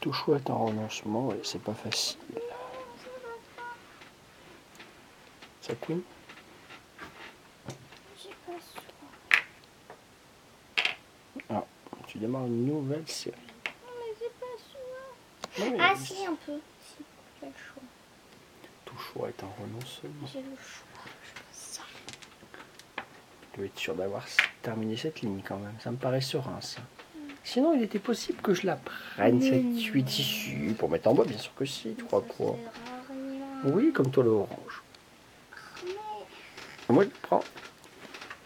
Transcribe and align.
Tout 0.00 0.12
chouette 0.14 0.48
en 0.48 0.66
renoncement 0.66 1.30
et 1.32 1.40
c'est 1.44 1.62
pas 1.62 1.74
facile. 1.74 2.18
Ça 5.60 5.74
queen? 5.74 6.00
J'ai 8.16 8.30
pas 8.46 8.52
soin. 8.58 8.82
Ah, 11.50 11.64
tu 12.06 12.18
démarres 12.18 12.46
une 12.46 12.64
nouvelle 12.66 13.06
série. 13.06 13.36
Non, 13.36 13.92
mais 13.98 14.14
j'ai 14.18 14.30
pas 14.40 14.46
soin. 14.56 15.66
Non, 15.66 15.70
mais 15.72 15.78
Ah, 15.82 15.94
si, 15.96 16.24
un 16.24 16.34
peu. 16.46 16.58
Si, 16.82 17.04
j'ai 17.40 17.46
le 17.48 17.52
choix. 17.52 17.82
Tout 18.86 18.96
chouette 18.96 19.42
en 19.44 19.52
renoncement. 19.62 20.26
J'ai 20.32 20.40
le 20.40 20.56
choix. 20.56 20.86
Je 21.22 21.30
ça. 21.52 21.82
Je 23.52 23.56
dois 23.58 23.66
être 23.66 23.78
sûr 23.78 23.94
d'avoir 23.94 24.24
terminé 24.62 24.96
cette 24.96 25.20
ligne 25.20 25.42
quand 25.46 25.58
même. 25.58 25.78
Ça 25.80 25.90
me 25.90 25.98
paraît 25.98 26.22
serein 26.22 26.58
ça. 26.62 26.80
Sinon, 27.42 27.74
il 27.74 27.82
était 27.82 27.98
possible 27.98 28.40
que 28.42 28.54
je 28.54 28.66
la 28.66 28.76
prenne, 28.76 29.40
cette 29.40 29.76
suite 29.76 30.18
issue, 30.18 30.74
pour 30.78 30.90
mettre 30.90 31.08
en 31.08 31.14
bois, 31.14 31.24
bien 31.24 31.38
sûr 31.38 31.52
que 31.54 31.64
si, 31.64 31.94
tu 31.94 32.04
crois 32.04 32.22
quoi. 32.22 32.56
Oui, 33.64 33.92
comme 33.92 34.10
toi 34.10 34.24
le 34.24 34.30
orange. 34.30 34.82
Mais 36.88 36.94
Moi, 36.94 37.04
je 37.04 37.10
prends. 37.22 37.42